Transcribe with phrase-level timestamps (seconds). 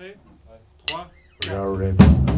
[0.00, 0.16] êtes prêts
[0.86, 2.35] 3,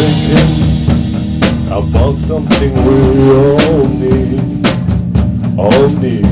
[0.00, 2.98] thinking about something we
[3.40, 4.66] all need,
[5.58, 6.24] all need.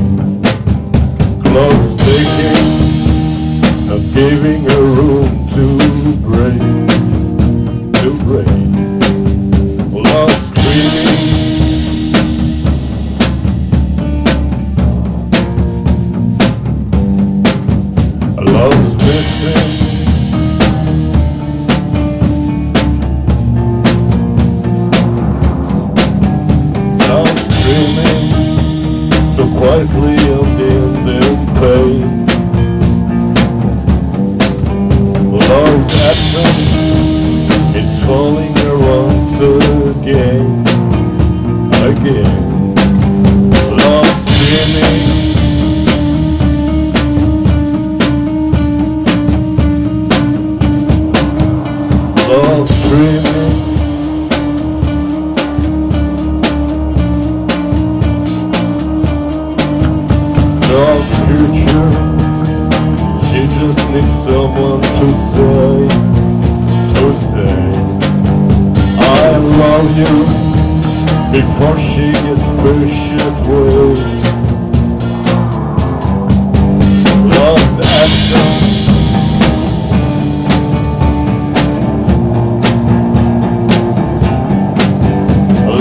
[1.44, 2.68] Clocks ticking,
[3.88, 5.64] not giving a room to
[6.26, 6.67] breathe,
[29.78, 30.17] so
[61.28, 61.90] future.
[63.28, 65.74] She just needs someone to say,
[66.96, 67.56] to say,
[68.98, 70.14] I love you
[71.36, 73.94] before she gets pushed away.
[77.36, 78.68] Love's absence.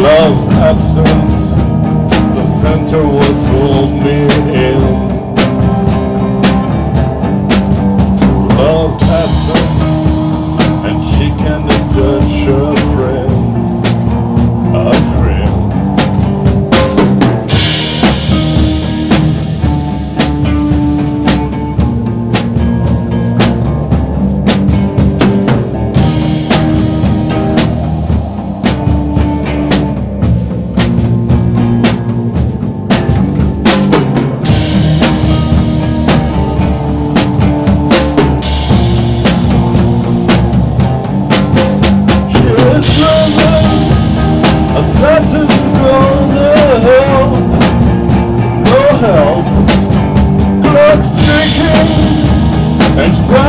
[0.05, 1.37] Love's absence
[2.35, 5.16] the center what pulled me in.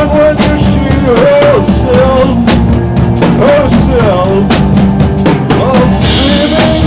[0.07, 2.29] When you see herself,
[3.39, 4.43] herself.
[5.59, 6.83] Love's screaming.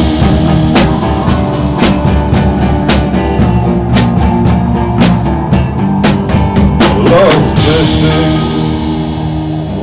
[7.04, 8.32] Love's missing.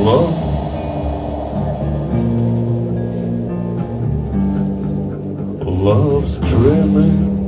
[0.04, 0.34] Love.
[5.66, 7.39] Love's dreaming.